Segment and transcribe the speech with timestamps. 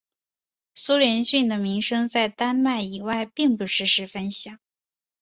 [0.73, 4.57] 苏连逊的名声在丹麦以外并不是十分响。